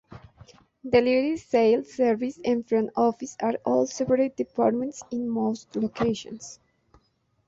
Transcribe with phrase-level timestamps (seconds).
[0.83, 6.59] Deliveries, sales, service, and front office are all separate departments in most locations.